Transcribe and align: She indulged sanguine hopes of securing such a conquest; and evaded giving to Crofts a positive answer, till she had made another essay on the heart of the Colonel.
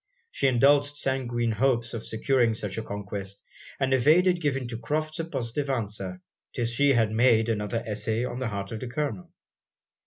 She 0.31 0.47
indulged 0.47 0.95
sanguine 0.95 1.51
hopes 1.51 1.93
of 1.93 2.03
securing 2.03 2.55
such 2.55 2.75
a 2.79 2.81
conquest; 2.81 3.43
and 3.79 3.93
evaded 3.93 4.41
giving 4.41 4.67
to 4.69 4.79
Crofts 4.79 5.19
a 5.19 5.25
positive 5.25 5.69
answer, 5.69 6.21
till 6.53 6.65
she 6.65 6.93
had 6.93 7.11
made 7.11 7.49
another 7.49 7.83
essay 7.85 8.25
on 8.25 8.39
the 8.39 8.47
heart 8.47 8.71
of 8.71 8.79
the 8.79 8.87
Colonel. 8.87 9.29